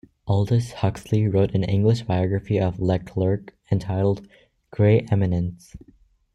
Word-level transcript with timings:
Aldous 0.25 0.71
Huxley 0.71 1.27
wrote 1.27 1.53
an 1.53 1.63
English 1.63 2.01
biography 2.01 2.59
of 2.59 2.79
Leclerc 2.79 3.55
entitled, 3.71 4.27
"Grey 4.71 5.01
Eminence". 5.11 5.75